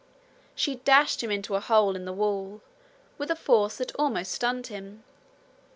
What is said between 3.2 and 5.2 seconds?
a force that almost stunned him.